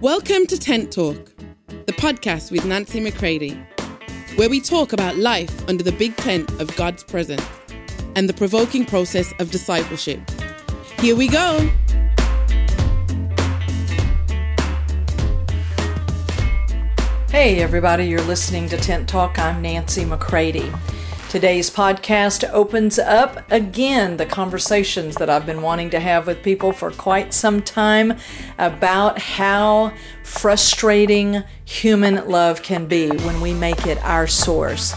[0.00, 1.30] Welcome to Tent Talk,
[1.66, 3.50] the podcast with Nancy McCready,
[4.36, 7.46] where we talk about life under the big tent of God's presence
[8.16, 10.22] and the provoking process of discipleship.
[11.00, 11.68] Here we go.
[17.30, 19.38] Hey, everybody, you're listening to Tent Talk.
[19.38, 20.72] I'm Nancy McCready.
[21.30, 26.72] Today's podcast opens up again the conversations that I've been wanting to have with people
[26.72, 28.14] for quite some time
[28.58, 29.92] about how
[30.24, 34.92] frustrating human love can be when we make it our source.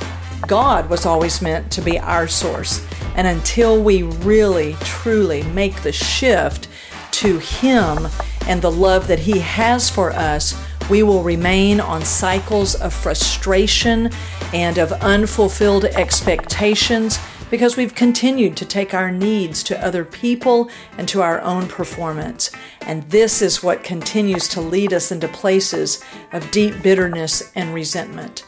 [0.48, 2.84] God was always meant to be our source,
[3.16, 6.68] and until we really, truly make the shift
[7.12, 8.08] to Him
[8.48, 14.10] and the love that He has for us, we will remain on cycles of frustration
[14.54, 17.20] and of unfulfilled expectations
[17.50, 22.52] because we've continued to take our needs to other people and to our own performance.
[22.82, 28.44] And this is what continues to lead us into places of deep bitterness and resentment.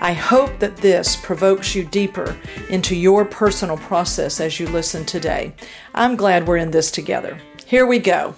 [0.00, 2.36] I hope that this provokes you deeper
[2.68, 5.54] into your personal process as you listen today.
[5.94, 7.38] I'm glad we're in this together.
[7.64, 8.34] Here we go.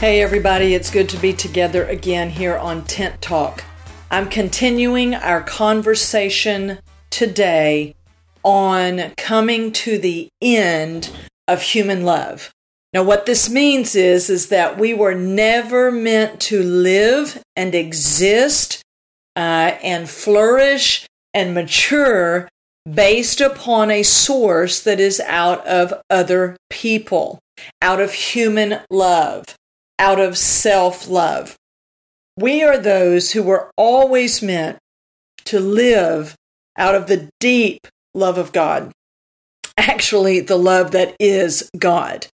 [0.00, 3.64] Hey, everybody, it's good to be together again here on Tent Talk.
[4.12, 6.78] I'm continuing our conversation
[7.10, 7.96] today
[8.44, 11.10] on coming to the end
[11.48, 12.52] of human love.
[12.92, 18.80] Now, what this means is, is that we were never meant to live and exist
[19.34, 22.48] uh, and flourish and mature
[22.88, 27.40] based upon a source that is out of other people,
[27.82, 29.57] out of human love
[29.98, 31.56] out of self love.
[32.36, 34.78] We are those who were always meant
[35.46, 36.36] to live
[36.76, 38.92] out of the deep love of God,
[39.76, 42.26] actually, the love that is God.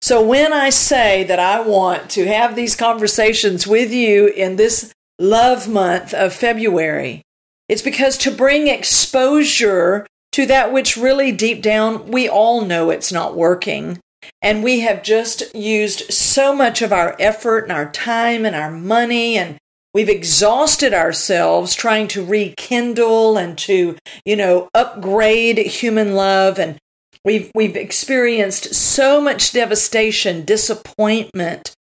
[0.00, 4.92] So when I say that I want to have these conversations with you in this
[5.18, 7.22] love month of February,
[7.68, 13.12] it's because to bring exposure to that which really deep down we all know it's
[13.12, 14.00] not working.
[14.40, 18.70] And we have just used so much of our effort and our time and our
[18.70, 19.58] money and
[19.94, 26.58] we've exhausted ourselves trying to rekindle and to, you know, upgrade human love.
[26.58, 26.78] And
[27.24, 31.74] we've we've experienced so much devastation, disappointment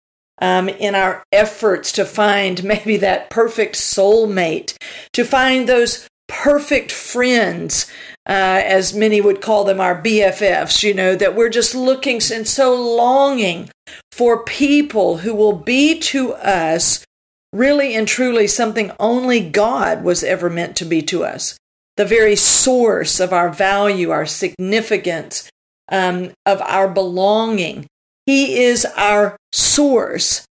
[0.41, 4.75] um, in our efforts to find maybe that perfect soulmate,
[5.13, 7.91] to find those perfect friends
[8.29, 12.47] uh, as many would call them, our BFFs, you know, that we're just looking and
[12.47, 13.71] so longing
[14.11, 17.03] for people who will be to us
[17.51, 21.57] really and truly something only God was ever meant to be to us.
[21.97, 25.49] The very source of our value, our significance,
[25.91, 27.87] um, of our belonging.
[28.27, 30.45] He is our source.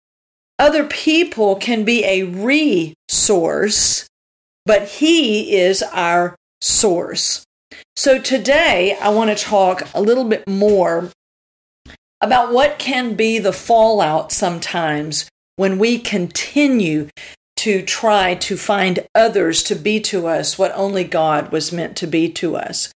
[0.58, 4.08] Other people can be a resource,
[4.64, 7.44] but He is our source.
[7.98, 11.10] So today I want to talk a little bit more
[12.20, 17.08] about what can be the fallout sometimes when we continue
[17.56, 22.06] to try to find others to be to us what only God was meant to
[22.06, 22.92] be to us.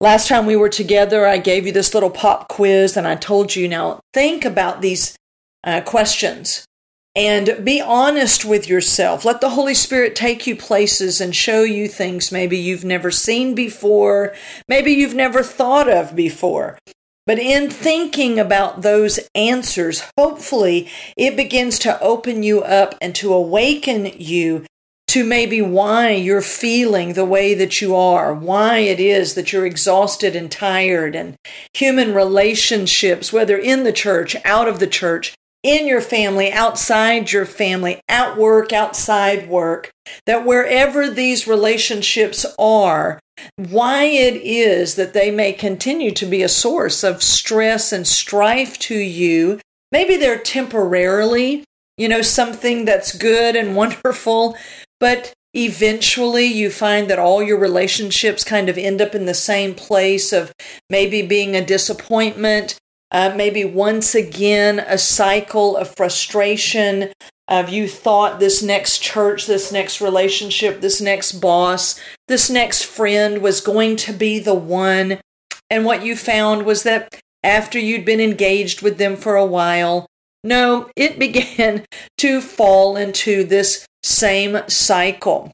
[0.00, 3.56] Last time we were together, I gave you this little pop quiz and I told
[3.56, 5.16] you now think about these
[5.64, 6.66] uh, questions
[7.14, 9.24] and be honest with yourself.
[9.24, 13.54] Let the Holy Spirit take you places and show you things maybe you've never seen
[13.54, 14.34] before,
[14.68, 16.78] maybe you've never thought of before.
[17.26, 23.32] But in thinking about those answers, hopefully it begins to open you up and to
[23.32, 24.64] awaken you
[25.08, 29.66] to maybe why you're feeling the way that you are, why it is that you're
[29.66, 31.36] exhausted and tired, and
[31.74, 37.46] human relationships, whether in the church, out of the church, in your family, outside your
[37.46, 39.90] family, at work, outside work,
[40.26, 43.20] that wherever these relationships are,
[43.56, 48.78] why it is that they may continue to be a source of stress and strife
[48.78, 49.60] to you.
[49.90, 51.64] Maybe they're temporarily,
[51.96, 54.56] you know, something that's good and wonderful,
[54.98, 59.74] but eventually you find that all your relationships kind of end up in the same
[59.74, 60.52] place of
[60.88, 62.78] maybe being a disappointment
[63.12, 67.12] uh, maybe once again a cycle of frustration
[67.46, 73.42] of you thought this next church, this next relationship, this next boss, this next friend
[73.42, 75.18] was going to be the one.
[75.68, 80.06] And what you found was that after you'd been engaged with them for a while,
[80.42, 81.84] no, it began
[82.18, 85.52] to fall into this same cycle.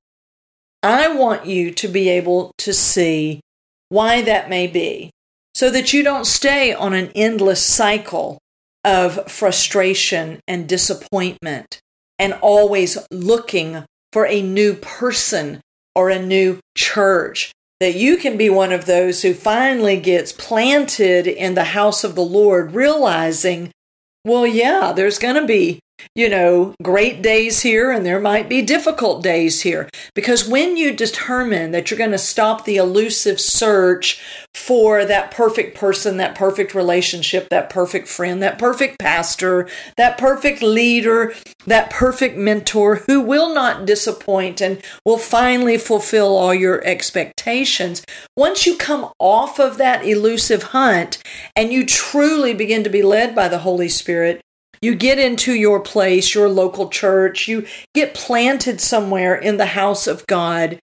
[0.83, 3.41] I want you to be able to see
[3.89, 5.11] why that may be.
[5.59, 8.39] So that you don't stay on an endless cycle
[8.85, 11.81] of frustration and disappointment
[12.17, 15.61] and always looking for a new person
[15.97, 17.51] or a new church.
[17.81, 22.15] That you can be one of those who finally gets planted in the house of
[22.15, 23.73] the Lord, realizing,
[24.25, 25.81] well, yeah, there's going to be
[26.15, 29.89] you know, great days here and there might be difficult days here.
[30.15, 34.21] Because when you determine that you're going to stop the elusive search
[34.55, 40.63] for that perfect person, that perfect relationship, that perfect friend, that perfect pastor, that perfect
[40.63, 41.35] leader,
[41.67, 48.05] that perfect mentor who will not disappoint and will finally fulfill all your expectations,
[48.37, 51.19] once you come off of that elusive hunt
[51.55, 54.41] and you truly begin to be led by the Holy Spirit,
[54.81, 60.07] you get into your place, your local church, you get planted somewhere in the house
[60.07, 60.79] of God.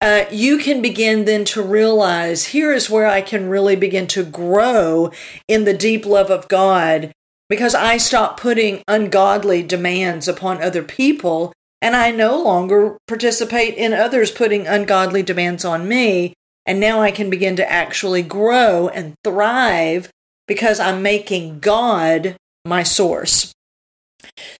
[0.00, 4.24] Uh, you can begin then to realize here is where I can really begin to
[4.24, 5.10] grow
[5.48, 7.12] in the deep love of God
[7.48, 13.92] because I stop putting ungodly demands upon other people and I no longer participate in
[13.92, 16.32] others putting ungodly demands on me.
[16.66, 20.10] And now I can begin to actually grow and thrive
[20.48, 23.52] because I'm making God my source.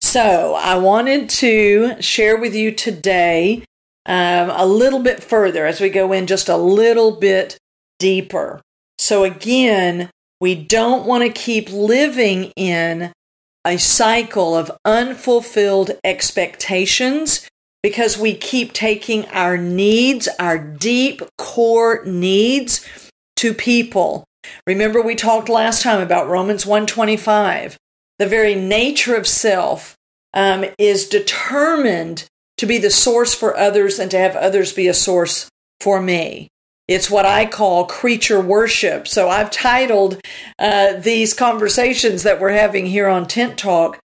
[0.00, 3.64] So I wanted to share with you today
[4.06, 7.56] um, a little bit further as we go in just a little bit
[7.98, 8.60] deeper.
[8.98, 10.10] So again,
[10.40, 13.12] we don't want to keep living in
[13.64, 17.48] a cycle of unfulfilled expectations
[17.82, 22.86] because we keep taking our needs, our deep core needs
[23.36, 24.24] to people.
[24.66, 27.78] Remember we talked last time about Romans 125
[28.18, 29.96] the very nature of self
[30.32, 32.26] um, is determined
[32.58, 35.48] to be the source for others and to have others be a source
[35.80, 36.48] for me.
[36.86, 39.08] It's what I call creature worship.
[39.08, 40.20] So I've titled
[40.58, 43.98] uh, these conversations that we're having here on Tent Talk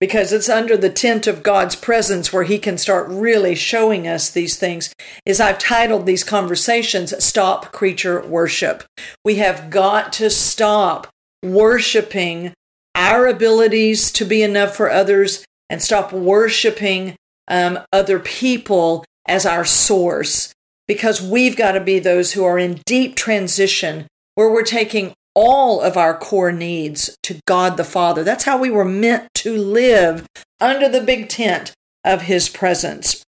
[0.00, 4.30] because it's under the tent of God's presence where He can start really showing us
[4.30, 4.92] these things.
[5.24, 8.84] Is I've titled these conversations Stop Creature Worship.
[9.24, 11.08] We have got to stop
[11.42, 12.52] worshiping
[12.98, 17.14] our abilities to be enough for others and stop worshiping
[17.46, 20.52] um, other people as our source
[20.88, 25.80] because we've got to be those who are in deep transition where we're taking all
[25.80, 28.24] of our core needs to God the Father.
[28.24, 30.26] That's how we were meant to live
[30.60, 31.72] under the big tent
[32.02, 33.22] of His presence.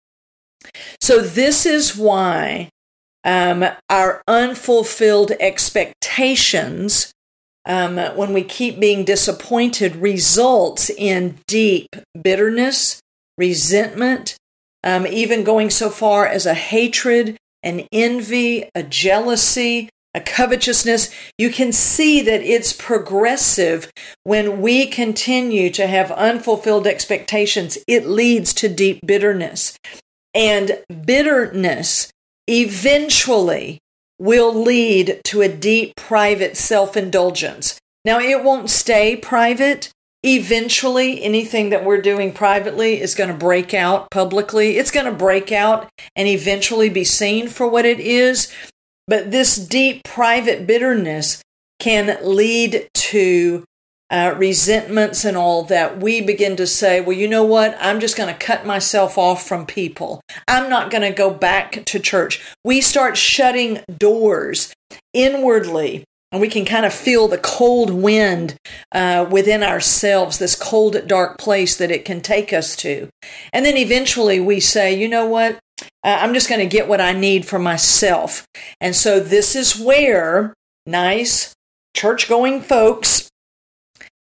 [1.01, 2.69] So, this is why
[3.25, 7.11] um, our unfulfilled expectations
[7.67, 13.01] um, when we keep being disappointed results in deep bitterness,
[13.37, 14.37] resentment,
[14.83, 21.13] um, even going so far as a hatred, an envy, a jealousy, a covetousness.
[21.37, 23.91] You can see that it's progressive
[24.23, 27.77] when we continue to have unfulfilled expectations.
[27.85, 29.77] It leads to deep bitterness.
[30.33, 32.09] And bitterness
[32.47, 33.79] eventually
[34.19, 37.79] will lead to a deep private self indulgence.
[38.05, 39.91] Now, it won't stay private.
[40.23, 44.77] Eventually, anything that we're doing privately is going to break out publicly.
[44.77, 48.51] It's going to break out and eventually be seen for what it is.
[49.07, 51.41] But this deep private bitterness
[51.79, 53.63] can lead to
[54.09, 57.77] uh, resentments and all that, we begin to say, well, you know what?
[57.79, 60.21] I'm just going to cut myself off from people.
[60.47, 62.43] I'm not going to go back to church.
[62.63, 64.73] We start shutting doors
[65.13, 66.03] inwardly.
[66.29, 68.57] And we can kind of feel the cold wind
[68.91, 73.07] uh, within ourselves, this cold, dark place that it can take us to.
[73.53, 75.57] And then eventually we say, you know what?
[76.03, 78.45] Uh, I'm just going to get what I need for myself.
[78.81, 80.53] And so this is where
[80.85, 81.53] nice
[81.95, 83.26] church going folks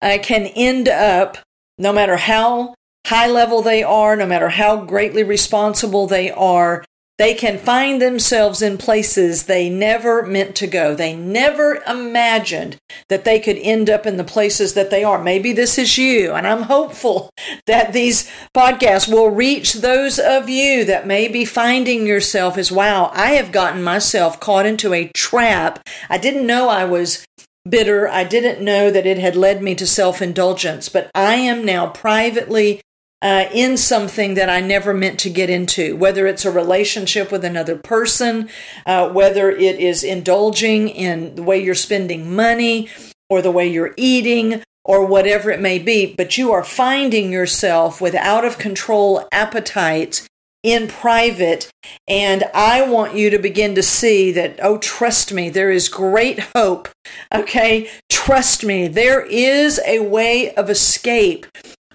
[0.02, 1.38] uh, can end up,
[1.78, 2.74] no matter how
[3.06, 6.84] high level they are, no matter how greatly responsible they are,
[7.20, 10.94] they can find themselves in places they never meant to go.
[10.94, 12.78] They never imagined
[13.10, 15.22] that they could end up in the places that they are.
[15.22, 17.28] Maybe this is you, and I'm hopeful
[17.66, 23.10] that these podcasts will reach those of you that may be finding yourself as wow,
[23.12, 25.86] I have gotten myself caught into a trap.
[26.08, 27.26] I didn't know I was
[27.68, 28.08] bitter.
[28.08, 31.88] I didn't know that it had led me to self indulgence, but I am now
[31.88, 32.80] privately
[33.22, 37.44] uh, in something that I never meant to get into, whether it's a relationship with
[37.44, 38.48] another person,
[38.86, 42.88] uh, whether it is indulging in the way you're spending money
[43.28, 48.00] or the way you're eating or whatever it may be, but you are finding yourself
[48.00, 50.26] with out of control appetites
[50.62, 51.70] in private.
[52.06, 56.40] And I want you to begin to see that, oh, trust me, there is great
[56.54, 56.88] hope.
[57.34, 57.90] Okay.
[58.10, 61.46] Trust me, there is a way of escape,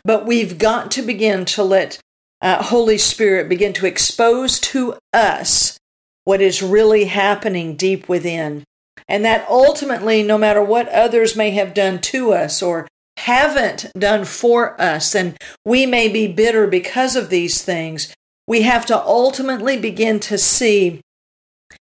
[0.03, 1.99] but we've got to begin to let
[2.41, 5.77] uh, Holy Spirit begin to expose to us
[6.23, 8.63] what is really happening deep within.
[9.07, 14.25] And that ultimately, no matter what others may have done to us or haven't done
[14.25, 18.13] for us, and we may be bitter because of these things,
[18.47, 21.01] we have to ultimately begin to see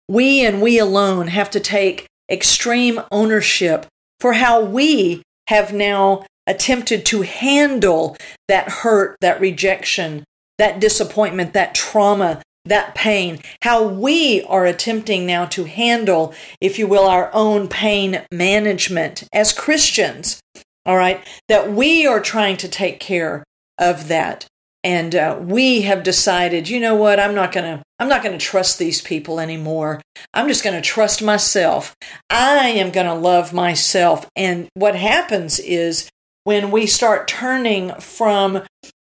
[0.08, 3.86] we and we alone have to take extreme ownership
[4.18, 8.16] for how we have now attempted to handle
[8.48, 10.24] that hurt, that rejection,
[10.58, 16.86] that disappointment, that trauma, that pain, how we are attempting now to handle, if you
[16.86, 20.40] will, our own pain management as Christians.
[20.84, 23.44] All right, that we are trying to take care
[23.78, 24.46] of that.
[24.82, 27.20] And uh, we have decided, you know what?
[27.20, 27.82] I'm not gonna.
[27.98, 30.00] I'm not gonna trust these people anymore.
[30.32, 31.94] I'm just gonna trust myself.
[32.30, 34.26] I am gonna love myself.
[34.34, 36.08] And what happens is
[36.44, 38.62] when we start turning from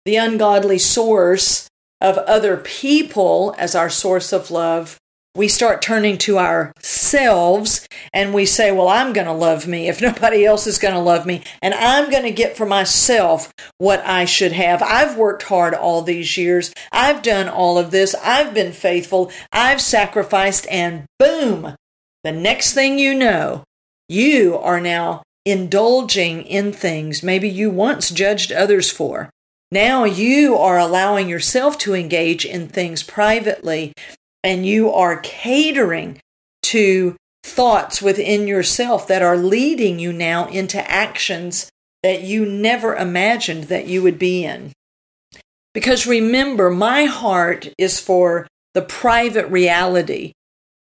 [0.05, 1.69] the ungodly source
[2.00, 4.99] of other people as our source of love,
[5.35, 10.01] we start turning to ourselves and we say, Well, I'm going to love me if
[10.03, 11.43] nobody else is going to love me.
[11.63, 14.83] And I'm going to get for myself what I should have.
[14.83, 16.73] I've worked hard all these years.
[16.93, 18.15] I've done all of this.
[18.23, 19.31] I've been faithful.
[19.53, 20.67] I've sacrificed.
[20.71, 21.75] And boom,
[22.25, 23.65] the next thing you know,
[24.09, 29.31] you are now indulging in things maybe you once judged others for.
[29.73, 33.93] Now you are allowing yourself to engage in things privately
[34.43, 36.21] and you are catering
[36.63, 41.71] to thoughts within yourself that are leading you now into actions
[42.03, 44.73] that you never imagined that you would be in.
[45.73, 50.33] Because remember, my heart is for the private reality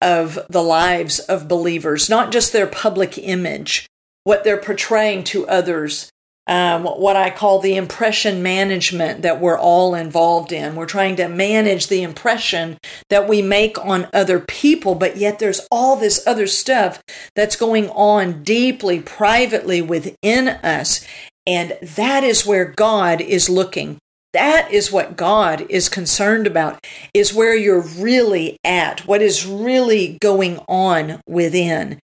[0.02, 3.86] of the lives of believers, not just their public image,
[4.24, 6.10] what they're portraying to others
[6.50, 10.76] um, what I call the impression management that we're all involved in.
[10.76, 12.80] We're trying to manage the impression
[13.12, 17.04] that we make on other people, but yet there's all this other stuff
[17.36, 21.06] that's going on deeply, privately within us.
[21.46, 24.00] And that is where God is looking.
[24.34, 30.18] That is what God is concerned about, is where you're really at, what is really
[30.20, 32.00] going on within.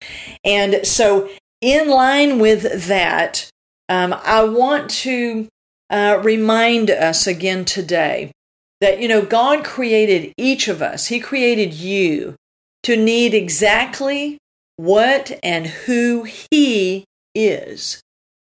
[0.44, 1.28] And so,
[1.60, 3.48] in line with that,
[3.88, 5.48] um, I want to
[5.90, 8.32] uh, remind us again today
[8.80, 12.36] that, you know, God created each of us, He created you
[12.82, 14.38] to need exactly
[14.76, 18.00] what and who He is.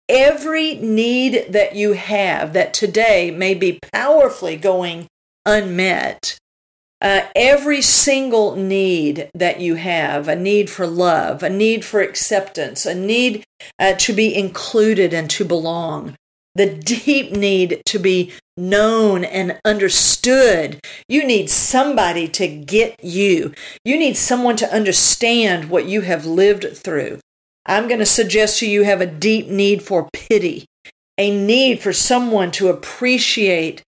[0.09, 5.07] Every need that you have that today may be powerfully going
[5.47, 6.39] unmet,
[7.01, 12.87] uh, every single need that you have a need for love, a need for acceptance,
[12.87, 13.45] a need
[13.79, 16.17] uh, to be included and to belong,
[16.55, 20.81] the deep need to be known and understood.
[21.09, 23.53] You need somebody to get you.
[23.85, 27.19] You need someone to understand what you have lived through.
[27.67, 30.67] I'm going to suggest to you have a deep need for pity,
[31.19, 33.83] a need for someone to appreciate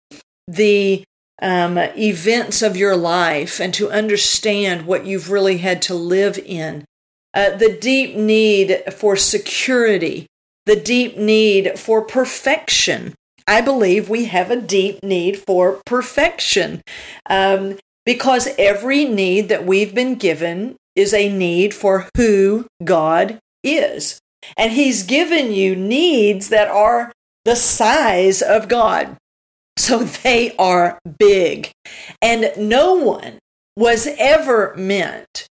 [0.47, 1.03] the
[1.41, 6.85] um, events of your life and to understand what you've really had to live in.
[7.33, 10.27] Uh, the deep need for security,
[10.65, 13.13] the deep need for perfection.
[13.47, 16.81] I believe we have a deep need for perfection
[17.29, 24.19] um, because every need that we've been given is a need for who God is.
[24.57, 27.11] And He's given you needs that are
[27.43, 29.17] the size of God.
[29.77, 31.71] So they are big.
[32.21, 33.39] And no one
[33.75, 35.47] was ever meant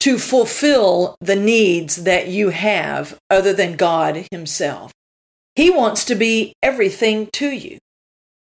[0.00, 4.92] to fulfill the needs that you have other than God Himself.
[5.56, 7.78] He wants to be everything to you.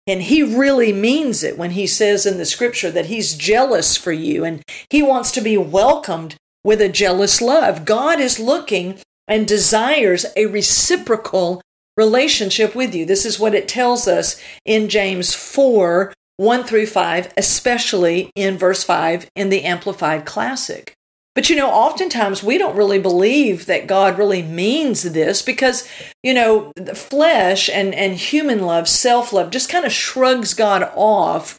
[0.06, 4.12] And He really means it when He says in the scripture that He's jealous for
[4.12, 7.84] you and He wants to be welcomed with a jealous love.
[7.84, 11.62] God is looking and desires a reciprocal
[11.96, 13.04] relationship with you.
[13.04, 18.82] This is what it tells us in James 4 1 through 5, especially in verse
[18.82, 20.94] 5 in the Amplified Classic.
[21.34, 25.88] But you know, oftentimes we don't really believe that God really means this because,
[26.22, 30.90] you know, the flesh and, and human love, self love, just kind of shrugs God
[30.94, 31.58] off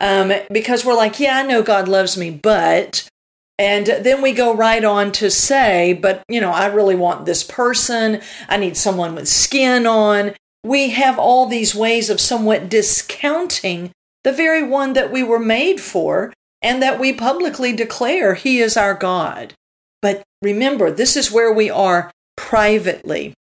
[0.00, 3.08] um, because we're like, yeah, I know God loves me, but
[3.60, 7.44] and then we go right on to say, but you know, I really want this
[7.44, 8.22] person.
[8.48, 10.32] I need someone with skin on.
[10.64, 13.90] We have all these ways of somewhat discounting
[14.24, 18.78] the very one that we were made for and that we publicly declare He is
[18.78, 19.52] our God.
[20.00, 23.34] But remember, this is where we are privately.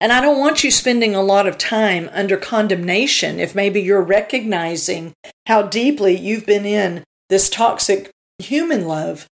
[0.00, 4.00] And I don't want you spending a lot of time under condemnation if maybe you're
[4.00, 5.12] recognizing
[5.48, 9.26] how deeply you've been in this toxic human love.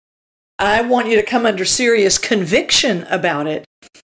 [0.58, 3.66] I want you to come under serious conviction about it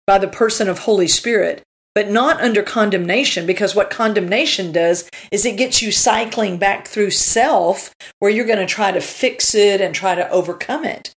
[0.06, 1.62] by the person of Holy Spirit,
[1.94, 7.10] but not under condemnation, because what condemnation does is it gets you cycling back through
[7.10, 11.12] self where you're going to try to fix it and try to overcome it.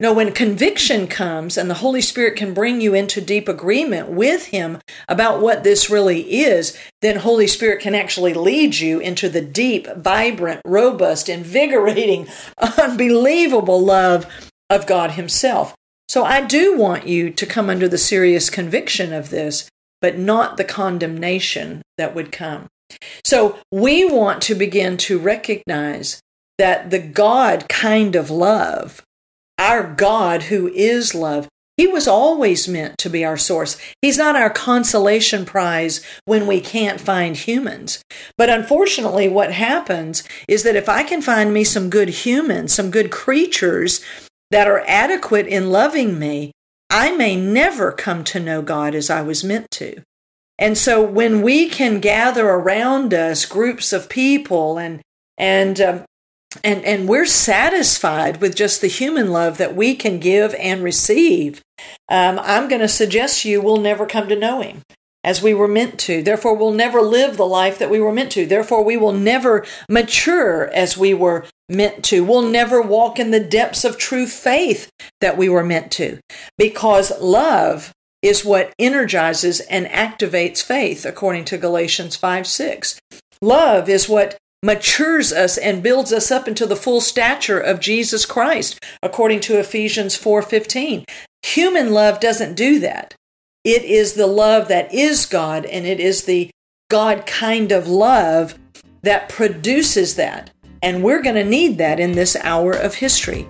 [0.00, 4.46] No, when conviction comes and the Holy Spirit can bring you into deep agreement with
[4.46, 9.42] Him about what this really is, then Holy Spirit can actually lead you into the
[9.42, 12.26] deep, vibrant, robust, invigorating,
[12.78, 14.26] unbelievable love
[14.70, 15.74] of God Himself.
[16.08, 19.68] So I do want you to come under the serious conviction of this,
[20.00, 22.68] but not the condemnation that would come.
[23.22, 26.22] So we want to begin to recognize
[26.56, 29.02] that the God kind of love
[29.60, 31.46] our God who is love.
[31.76, 33.76] He was always meant to be our source.
[34.02, 38.02] He's not our consolation prize when we can't find humans.
[38.36, 42.90] But unfortunately, what happens is that if I can find me some good humans, some
[42.90, 44.04] good creatures
[44.50, 46.52] that are adequate in loving me,
[46.90, 50.02] I may never come to know God as I was meant to.
[50.58, 55.00] And so when we can gather around us groups of people and
[55.38, 56.04] and um,
[56.64, 61.62] and and we're satisfied with just the human love that we can give and receive.
[62.08, 64.82] Um, i'm going to suggest you we'll never come to know him
[65.22, 66.22] as we were meant to.
[66.22, 68.46] Therefore we'll never live the life that we were meant to.
[68.46, 72.24] Therefore we will never mature as we were meant to.
[72.24, 74.90] We'll never walk in the depths of true faith
[75.20, 76.18] that we were meant to.
[76.58, 77.92] Because love
[78.22, 83.00] is what energizes and activates faith according to galatians 5 6
[83.40, 88.26] love is what matures us and builds us up into the full stature of Jesus
[88.26, 91.04] Christ according to Ephesians 4:15.
[91.42, 93.14] Human love doesn't do that.
[93.64, 96.50] It is the love that is God and it is the
[96.90, 98.58] God kind of love
[99.02, 100.50] that produces that.
[100.82, 103.48] And we're going to need that in this hour of history.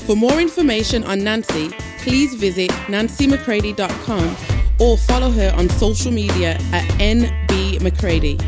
[0.00, 6.84] For more information on Nancy, please visit nancymccready.com or follow her on social media at
[7.00, 8.38] NB McCready.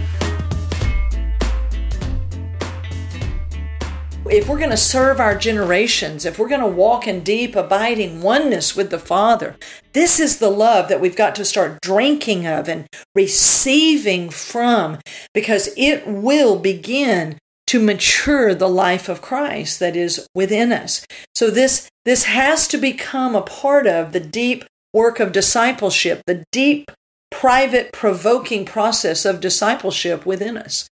[4.31, 8.21] If we're going to serve our generations, if we're going to walk in deep, abiding
[8.21, 9.57] oneness with the Father,
[9.95, 14.99] this is the love that we've got to start drinking of and receiving from
[15.33, 17.39] because it will begin
[17.69, 21.07] to mature the life of Christ that is within us.
[21.35, 26.45] So this this has to become a part of the deep work of discipleship, the
[26.53, 26.91] deep,
[27.31, 30.89] private, provoking process of discipleship within us.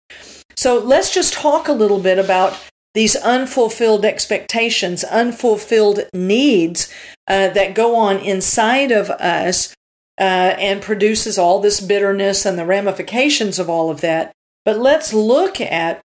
[0.57, 2.59] So let's just talk a little bit about
[2.95, 6.93] these unfulfilled expectations, unfulfilled needs
[7.27, 9.75] uh, that go on inside of us
[10.19, 14.33] uh, and produces all this bitterness and the ramifications of all of that.
[14.65, 16.01] But let's look at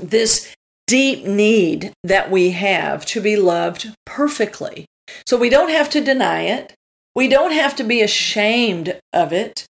[0.00, 0.54] this
[0.86, 4.86] deep need that we have to be loved perfectly.
[5.26, 6.74] So we don't have to deny it.
[7.18, 9.66] We don't have to be ashamed of it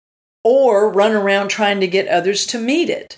[0.45, 3.17] or run around trying to get others to meet it.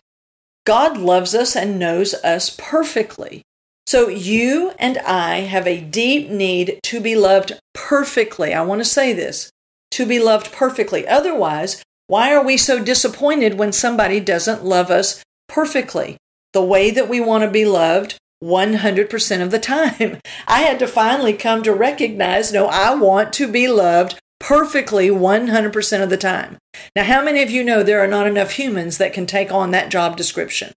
[0.66, 3.44] God loves us and knows us perfectly.
[3.86, 8.52] So you and I have a deep need to be loved perfectly.
[8.52, 9.52] I want to say this
[9.92, 11.08] to be loved perfectly.
[11.08, 16.18] Otherwise, why are we so disappointed when somebody doesn't love us perfectly?
[16.52, 20.20] The way that we want to be loved 100% of the time.
[20.48, 26.04] I had to finally come to recognize no, I want to be loved perfectly 100%
[26.04, 26.58] of the time.
[26.96, 29.72] Now, how many of you know there are not enough humans that can take on
[29.72, 30.74] that job description?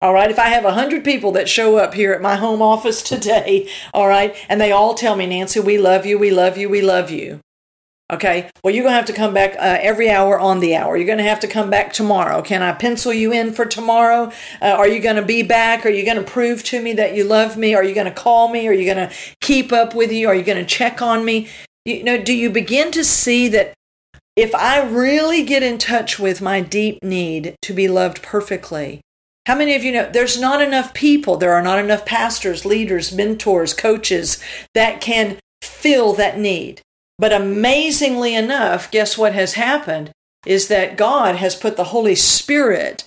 [0.00, 3.02] All right, if I have 100 people that show up here at my home office
[3.14, 6.68] today, all right, and they all tell me, Nancy, we love you, we love you,
[6.68, 7.40] we love you.
[8.10, 8.48] Okay.
[8.64, 10.96] Well, you're going to have to come back uh, every hour on the hour.
[10.96, 12.40] You're going to have to come back tomorrow.
[12.40, 14.32] Can I pencil you in for tomorrow?
[14.62, 15.84] Uh, are you going to be back?
[15.84, 17.74] Are you going to prove to me that you love me?
[17.74, 18.66] Are you going to call me?
[18.66, 20.26] Are you going to keep up with you?
[20.26, 21.48] Are you going to check on me?
[21.84, 23.74] You know, do you begin to see that
[24.36, 29.02] if I really get in touch with my deep need to be loved perfectly,
[29.44, 33.12] how many of you know there's not enough people, there are not enough pastors, leaders,
[33.12, 34.42] mentors, coaches
[34.74, 36.80] that can fill that need?
[37.18, 40.12] But amazingly enough, guess what has happened?
[40.46, 43.04] Is that God has put the Holy Spirit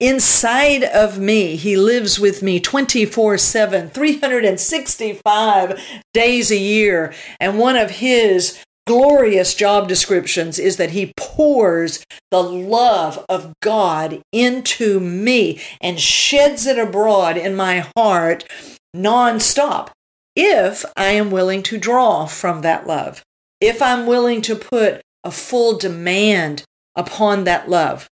[0.00, 1.56] inside of me.
[1.56, 5.80] He lives with me 24 7, 365
[6.14, 7.12] days a year.
[7.38, 14.20] And one of His glorious job descriptions is that he pours the love of God
[14.32, 18.44] into me and sheds it abroad in my heart
[18.96, 19.90] nonstop
[20.34, 23.22] if I am willing to draw from that love,
[23.60, 26.64] if I'm willing to put a full demand
[26.96, 28.08] upon that love,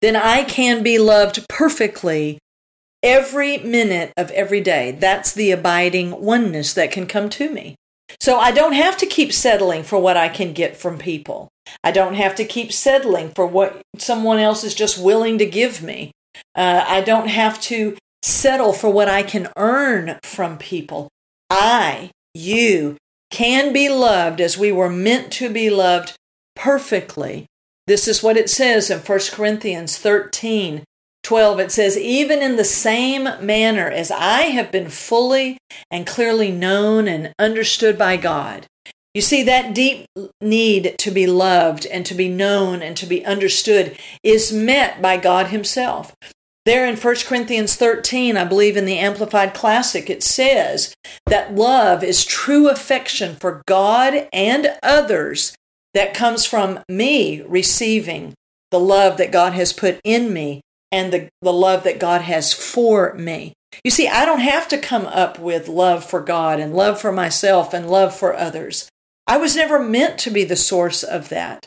[0.00, 2.38] then I can be loved perfectly
[3.02, 4.92] every minute of every day.
[4.92, 7.76] That's the abiding oneness that can come to me.
[8.20, 11.48] So I don't have to keep settling for what I can get from people.
[11.82, 15.82] I don't have to keep settling for what someone else is just willing to give
[15.82, 16.12] me.
[16.54, 21.08] Uh, I don't have to settle for what I can earn from people.
[21.50, 22.96] I, you,
[23.32, 26.14] can be loved as we were meant to be loved
[26.54, 27.46] perfectly.
[27.88, 30.84] This is what it says in 1 Corinthians 13
[31.24, 31.60] 12.
[31.60, 35.58] It says, Even in the same manner as I have been fully
[35.90, 38.66] and clearly known and understood by God.
[39.14, 40.06] You see, that deep
[40.40, 45.16] need to be loved and to be known and to be understood is met by
[45.16, 46.14] God Himself.
[46.64, 50.94] There in 1 Corinthians 13, I believe in the Amplified Classic, it says
[51.26, 55.56] that love is true affection for God and others
[55.92, 58.34] that comes from me receiving
[58.70, 60.60] the love that God has put in me
[60.92, 63.54] and the, the love that God has for me.
[63.82, 67.10] You see, I don't have to come up with love for God and love for
[67.10, 68.88] myself and love for others.
[69.26, 71.66] I was never meant to be the source of that.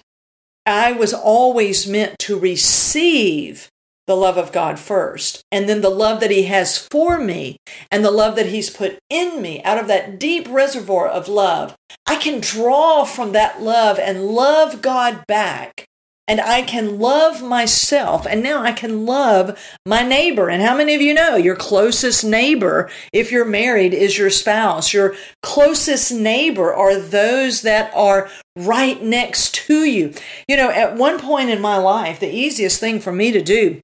[0.65, 3.69] I was always meant to receive
[4.07, 7.57] the love of God first, and then the love that He has for me,
[7.89, 11.75] and the love that He's put in me out of that deep reservoir of love.
[12.05, 15.85] I can draw from that love and love God back.
[16.27, 20.49] And I can love myself, and now I can love my neighbor.
[20.49, 24.91] And how many of you know your closest neighbor, if you're married, is your spouse?
[24.91, 30.15] Your closest neighbor are those that are right next to you.
[30.47, 33.79] You know, at one point in my life, the easiest thing for me to do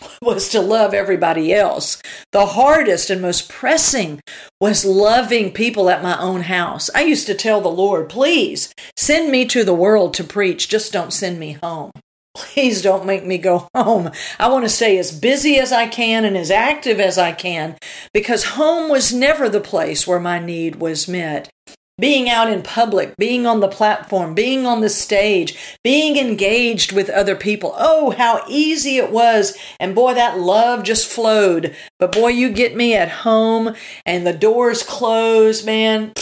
[0.22, 2.00] was to love everybody else.
[2.32, 4.20] The hardest and most pressing
[4.60, 6.90] was loving people at my own house.
[6.94, 10.92] I used to tell the Lord, please send me to the world to preach, just
[10.92, 11.92] don't send me home.
[12.34, 14.10] Please don't make me go home.
[14.38, 17.76] I want to stay as busy as I can and as active as I can
[18.14, 21.51] because home was never the place where my need was met
[21.98, 27.10] being out in public, being on the platform, being on the stage, being engaged with
[27.10, 27.74] other people.
[27.76, 29.56] Oh, how easy it was.
[29.78, 31.76] And boy, that love just flowed.
[31.98, 33.74] But boy, you get me at home
[34.06, 36.12] and the doors close, man.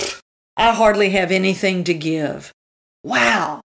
[0.56, 2.52] I hardly have anything to give.
[3.02, 3.60] Wow.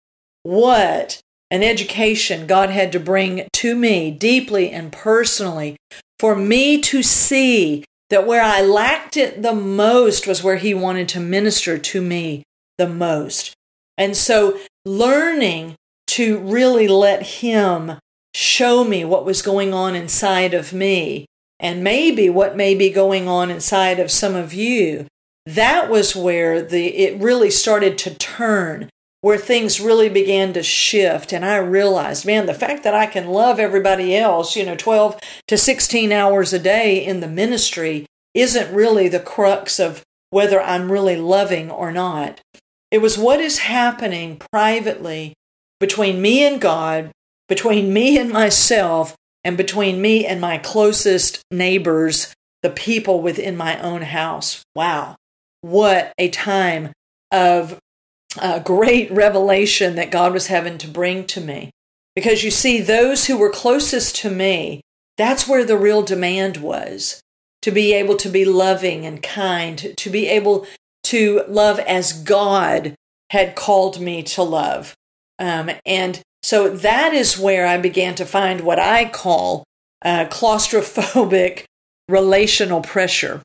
[0.43, 5.77] What an education God had to bring to me deeply and personally
[6.19, 11.10] for me to see that where I lacked it the most was where He wanted
[11.10, 12.43] to minister to me
[12.78, 13.56] the most.
[13.97, 15.76] And so learning
[16.08, 17.97] to really let Him
[18.36, 21.26] show me what was going on inside of me
[21.60, 25.08] and maybe what may be going on inside of some of you
[25.45, 28.89] that was where the it really started to turn
[29.21, 33.27] where things really began to shift and i realized man the fact that i can
[33.27, 38.73] love everybody else you know 12 to 16 hours a day in the ministry isn't
[38.73, 42.41] really the crux of whether i'm really loving or not.
[42.89, 45.34] It was what is happening privately
[45.79, 47.12] between me and god
[47.51, 53.77] between me and myself and between me and my closest neighbors the people within my
[53.81, 54.63] own house.
[54.73, 55.17] Wow.
[55.60, 56.93] What a time
[57.29, 57.77] of
[58.39, 61.71] uh, great revelation that God was having to bring to me.
[62.15, 64.81] Because you see, those who were closest to me,
[65.17, 67.21] that's where the real demand was
[67.61, 70.65] to be able to be loving and kind, to be able
[71.03, 72.95] to love as God
[73.29, 74.93] had called me to love.
[75.39, 79.63] Um, and so that is where I began to find what I call
[80.03, 81.65] uh, claustrophobic
[82.09, 83.41] relational pressure.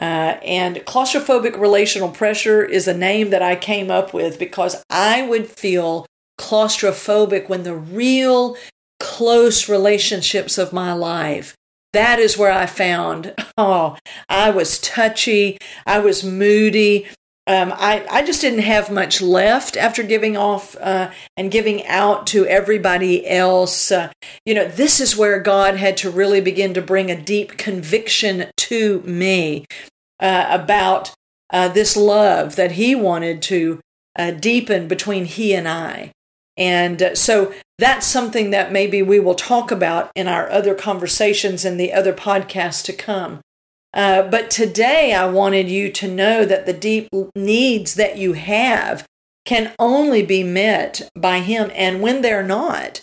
[0.00, 5.22] Uh, and claustrophobic relational pressure is a name that I came up with because I
[5.22, 6.06] would feel
[6.38, 8.56] claustrophobic when the real
[8.98, 11.54] close relationships of my life
[11.92, 13.96] that is where I found, oh,
[14.28, 17.06] I was touchy, I was moody.
[17.50, 22.28] Um, I, I just didn't have much left after giving off uh, and giving out
[22.28, 23.90] to everybody else.
[23.90, 24.12] Uh,
[24.46, 28.52] you know, this is where God had to really begin to bring a deep conviction
[28.56, 29.66] to me
[30.20, 31.12] uh, about
[31.52, 33.80] uh, this love that he wanted to
[34.16, 36.12] uh, deepen between he and I.
[36.56, 41.64] And uh, so that's something that maybe we will talk about in our other conversations
[41.64, 43.40] and the other podcasts to come.
[43.92, 49.06] Uh, but today I wanted you to know that the deep needs that you have
[49.44, 51.70] can only be met by Him.
[51.74, 53.00] And when they're not,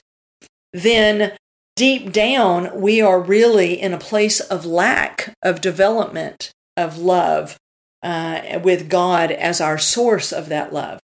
[0.72, 1.34] then
[1.76, 7.58] deep down, we are really in a place of lack of development of love
[8.04, 11.00] uh, with God as our source of that love.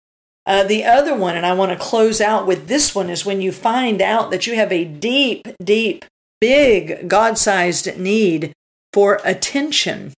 [0.47, 3.41] Uh, the other one, and I want to close out with this one, is when
[3.41, 6.05] you find out that you have a deep, deep,
[6.41, 8.53] big, God sized need
[8.93, 10.13] for attention.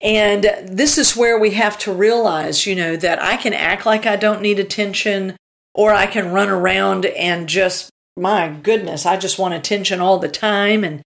[0.00, 4.06] And this is where we have to realize, you know, that I can act like
[4.06, 5.36] I don't need attention,
[5.74, 10.28] or I can run around and just, my goodness, I just want attention all the
[10.28, 10.84] time.
[10.84, 11.02] And,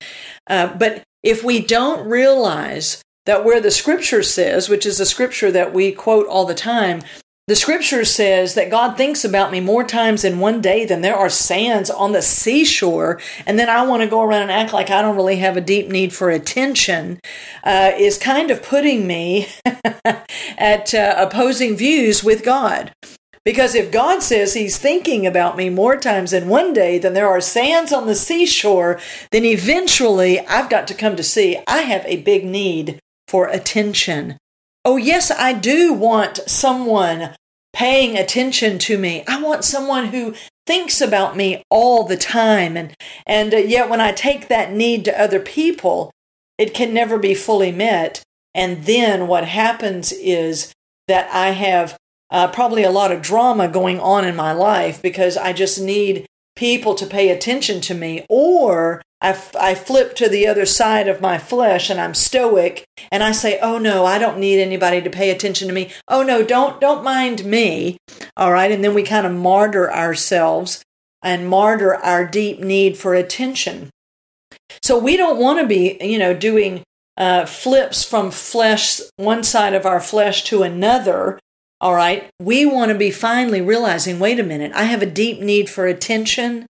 [0.48, 5.50] uh, but if we don't realize that where the scripture says, which is a scripture
[5.50, 7.02] that we quote all the time,
[7.46, 11.16] the scripture says that God thinks about me more times in one day than there
[11.16, 13.20] are sands on the seashore.
[13.46, 15.60] And then I want to go around and act like I don't really have a
[15.60, 17.20] deep need for attention,
[17.62, 19.48] uh, is kind of putting me
[20.56, 22.92] at uh, opposing views with God.
[23.44, 27.28] Because if God says He's thinking about me more times in one day than there
[27.28, 28.98] are sands on the seashore,
[29.32, 34.38] then eventually I've got to come to see I have a big need for attention.
[34.84, 37.34] Oh, yes, I do want someone
[37.72, 39.24] paying attention to me.
[39.26, 40.34] I want someone who
[40.66, 42.76] thinks about me all the time.
[42.76, 42.94] And,
[43.26, 46.10] and uh, yet, when I take that need to other people,
[46.58, 48.22] it can never be fully met.
[48.54, 50.72] And then what happens is
[51.08, 51.96] that I have
[52.30, 56.26] uh, probably a lot of drama going on in my life because I just need
[56.56, 61.08] people to pay attention to me, or I, f- I flip to the other side
[61.08, 65.00] of my flesh and I'm stoic and I say, "Oh no, I don't need anybody
[65.00, 65.90] to pay attention to me.
[66.08, 67.96] Oh no, don't don't mind me."
[68.36, 70.82] All right, and then we kind of martyr ourselves
[71.22, 73.90] and martyr our deep need for attention.
[74.82, 76.82] So we don't want to be, you know, doing
[77.16, 81.38] uh, flips from flesh, one side of our flesh to another,
[81.84, 85.40] all right, we want to be finally realizing wait a minute, I have a deep
[85.40, 86.64] need for attention,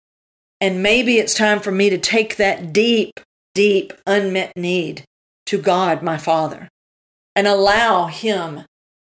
[0.60, 3.20] and maybe it's time for me to take that deep,
[3.54, 5.04] deep, unmet need
[5.46, 6.68] to God, my Father,
[7.36, 8.62] and allow Him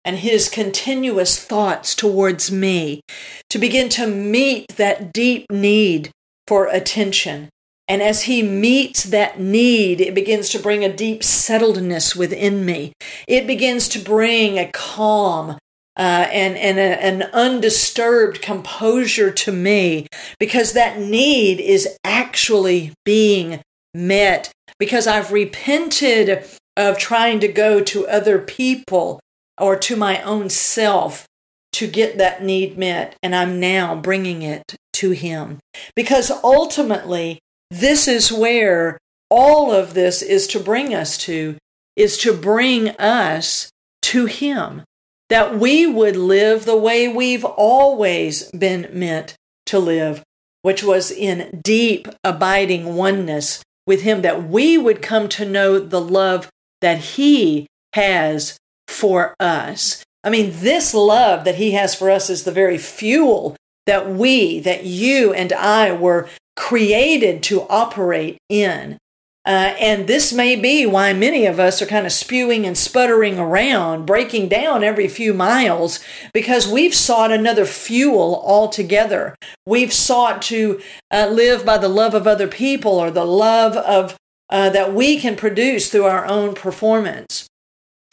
[0.05, 3.01] and His continuous thoughts towards me
[3.49, 6.11] to begin to meet that deep need
[6.47, 7.49] for attention.
[7.89, 12.93] And as he meets that need, it begins to bring a deep settledness within me.
[13.27, 15.57] It begins to bring a calm
[15.97, 20.07] uh, and, and a, an undisturbed composure to me
[20.39, 23.61] because that need is actually being
[23.93, 29.19] met because I've repented of trying to go to other people
[29.59, 31.25] or to my own self
[31.73, 33.15] to get that need met.
[33.23, 35.59] And I'm now bringing it to Him
[35.95, 37.39] because ultimately,
[37.71, 41.57] this is where all of this is to bring us to,
[41.95, 43.69] is to bring us
[44.03, 44.83] to Him
[45.29, 49.35] that we would live the way we've always been meant
[49.67, 50.23] to live,
[50.61, 56.01] which was in deep, abiding oneness with Him, that we would come to know the
[56.01, 56.49] love
[56.81, 60.03] that He has for us.
[60.23, 64.59] I mean, this love that He has for us is the very fuel that we,
[64.59, 68.97] that you and I were created to operate in.
[69.47, 73.39] Uh, and this may be why many of us are kind of spewing and sputtering
[73.39, 76.01] around, breaking down every few miles,
[76.33, 79.33] because we've sought another fuel altogether.
[79.65, 84.17] We've sought to uh, live by the love of other people or the love of
[84.49, 87.47] uh, that we can produce through our own performance.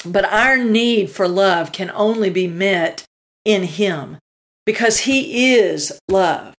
[0.07, 3.03] But our need for love can only be met
[3.45, 4.19] in Him
[4.65, 6.55] because He is love.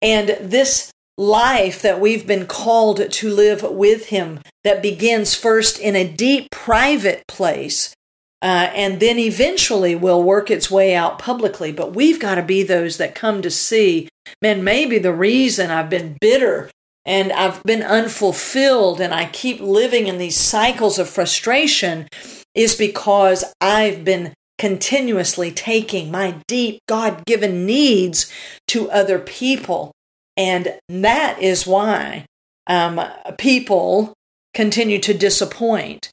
[0.00, 5.96] And this life that we've been called to live with Him that begins first in
[5.96, 7.94] a deep private place
[8.42, 11.72] uh, and then eventually will work its way out publicly.
[11.72, 14.08] But we've got to be those that come to see,
[14.42, 16.70] man, maybe the reason I've been bitter
[17.06, 22.08] and I've been unfulfilled and I keep living in these cycles of frustration
[22.54, 28.32] is because I've been continuously taking my deep God given needs
[28.68, 29.92] to other people
[30.36, 32.26] and that is why
[32.66, 33.00] um,
[33.38, 34.12] people
[34.54, 36.10] continue to disappoint.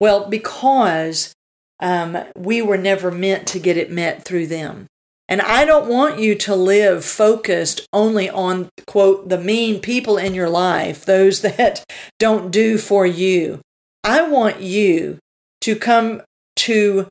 [0.00, 1.32] Well, because
[1.80, 4.86] um, we were never meant to get it met through them.
[5.28, 10.34] And I don't want you to live focused only on, quote, the mean people in
[10.34, 11.84] your life, those that
[12.18, 13.60] don't do for you.
[14.04, 15.18] I want you
[15.62, 16.22] to come
[16.56, 17.08] to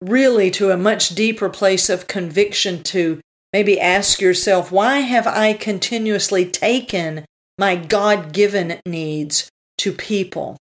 [0.00, 3.20] really to a much deeper place of conviction to
[3.52, 7.24] Maybe ask yourself, why have I continuously taken
[7.58, 10.56] my God given needs to people?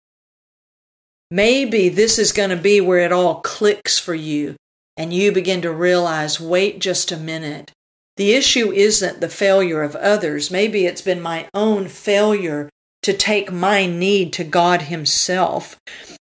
[1.32, 4.56] Maybe this is going to be where it all clicks for you.
[4.98, 7.72] and you begin to realize wait just a minute.
[8.18, 10.50] The issue isn't the failure of others.
[10.50, 12.70] Maybe it's been my own failure
[13.04, 15.78] to take my need to God Himself.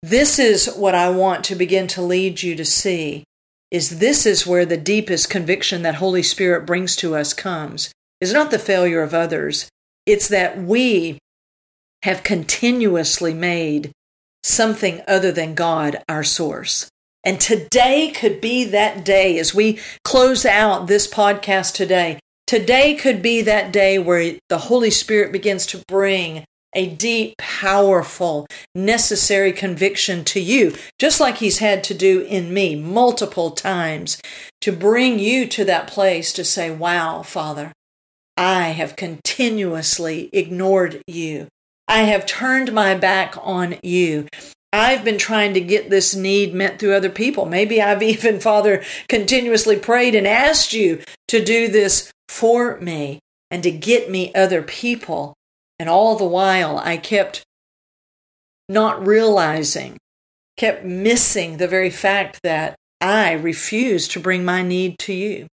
[0.03, 3.25] This is what I want to begin to lead you to see
[3.71, 7.93] is this is where the deepest conviction that Holy Spirit brings to us comes.
[8.21, 9.69] Is not the failure of others.
[10.05, 11.19] It's that we
[12.03, 13.93] have continuously made
[14.43, 16.89] something other than God our source.
[17.25, 22.19] And today could be that day as we close out this podcast today.
[22.47, 26.45] Today could be that day where the Holy Spirit begins to bring
[26.79, 32.77] a deep, powerful, necessary conviction to you, just like He's had to do in me
[32.77, 34.23] multiple times
[34.61, 37.73] to bring you to that place to say, Wow, Father,
[38.37, 41.49] I have continuously ignored you.
[41.89, 44.29] I have turned my back on you.
[44.73, 47.45] I've been trying to get this need met through other people.
[47.45, 53.19] Maybe I've even, Father, continuously prayed and asked you to do this for me
[53.51, 55.35] and to get me other people.
[55.79, 57.45] And all the while, I kept
[58.69, 59.97] not realizing,
[60.57, 65.47] kept missing the very fact that I refused to bring my need to you.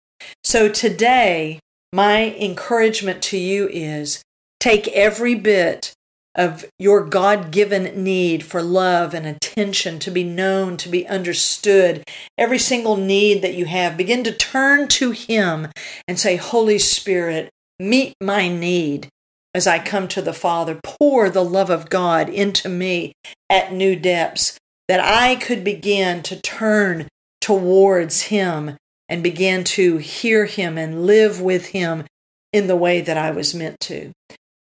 [0.43, 1.59] So today,
[1.91, 4.23] my encouragement to you is
[4.59, 5.93] take every bit
[6.35, 12.03] of your God given need for love and attention to be known, to be understood,
[12.37, 15.67] every single need that you have, begin to turn to Him
[16.07, 19.09] and say, Holy Spirit, meet my need
[19.53, 20.79] as I come to the Father.
[20.83, 23.13] Pour the love of God into me
[23.49, 27.07] at new depths, that I could begin to turn
[27.41, 32.05] towards Him and begin to hear Him and live with Him
[32.51, 34.11] in the way that I was meant to.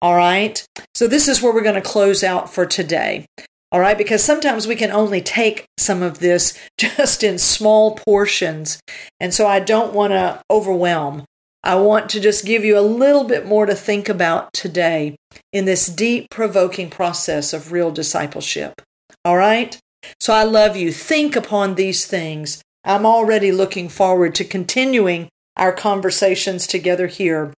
[0.01, 0.63] All right.
[0.93, 3.25] So this is where we're going to close out for today.
[3.71, 3.97] All right.
[3.97, 8.79] Because sometimes we can only take some of this just in small portions.
[9.19, 11.25] And so I don't want to overwhelm.
[11.65, 15.15] I want to just give you a little bit more to think about today
[15.51, 18.83] in this deep, provoking process of real discipleship.
[19.25, 19.77] All right.
[20.19, 20.91] So I love you.
[20.91, 22.61] Think upon these things.
[22.83, 27.51] I'm already looking forward to continuing our conversations together here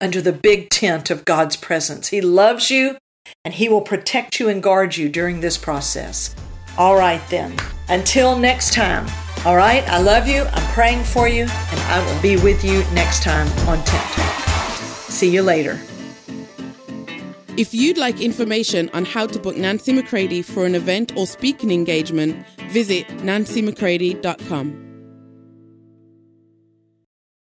[0.00, 2.08] under the big tent of God's presence.
[2.08, 2.96] He loves you
[3.44, 6.36] and He will protect you and guard you during this process.
[6.78, 7.56] All right, then.
[7.88, 9.06] Until next time.
[9.46, 10.42] All right, I love you.
[10.42, 14.34] I'm praying for you, and I will be with you next time on Tent Talk.
[15.08, 15.80] See you later.
[17.56, 21.70] If you'd like information on how to book Nancy McCready for an event or speaking
[21.70, 24.89] engagement, visit nancymccready.com.